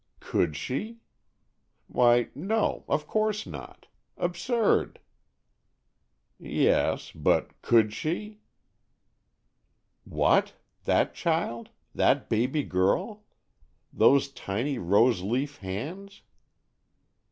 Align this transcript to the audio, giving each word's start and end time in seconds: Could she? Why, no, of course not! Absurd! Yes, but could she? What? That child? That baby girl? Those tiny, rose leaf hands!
Could 0.19 0.55
she? 0.55 0.97
Why, 1.85 2.29
no, 2.33 2.85
of 2.87 3.05
course 3.05 3.45
not! 3.45 3.85
Absurd! 4.17 4.99
Yes, 6.39 7.11
but 7.11 7.61
could 7.61 7.93
she? 7.93 8.39
What? 10.03 10.55
That 10.85 11.13
child? 11.13 11.69
That 11.93 12.29
baby 12.31 12.63
girl? 12.63 13.25
Those 13.93 14.29
tiny, 14.31 14.79
rose 14.79 15.21
leaf 15.21 15.57
hands! 15.59 16.23